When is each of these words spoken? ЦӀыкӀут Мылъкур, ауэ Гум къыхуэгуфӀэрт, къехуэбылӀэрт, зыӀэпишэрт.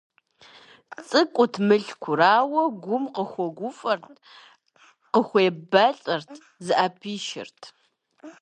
ЦӀыкӀут 1.07 1.53
Мылъкур, 1.67 2.19
ауэ 2.35 2.63
Гум 2.83 3.03
къыхуэгуфӀэрт, 3.15 4.05
къехуэбылӀэрт, 5.11 6.31
зыӀэпишэрт. 6.65 7.59